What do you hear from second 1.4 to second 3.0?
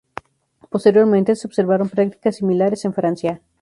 observaron prácticas similares en